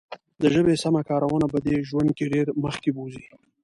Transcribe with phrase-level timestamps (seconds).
[0.41, 3.25] د ژبې سمه کارونه به دې ژوند کې ډېر مخکې بوزي.